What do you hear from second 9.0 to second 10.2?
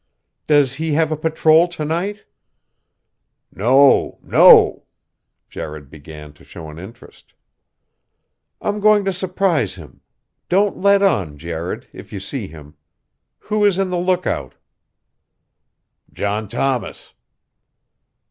to surprise him.